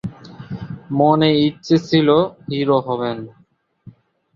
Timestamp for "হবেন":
2.87-3.17